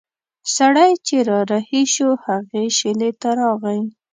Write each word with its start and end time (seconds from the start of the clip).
سړی 0.55 0.91
چې 1.07 1.15
را 1.29 1.39
رهي 1.51 1.83
شو 1.93 2.09
هغې 2.25 2.63
شېلې 2.77 3.11
ته 3.21 3.29
راغی. 3.39 3.81